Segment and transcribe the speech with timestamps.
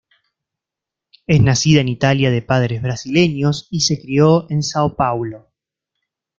[1.27, 5.51] Es nacida en Italia de padres brasileños y se crio en São Paulo.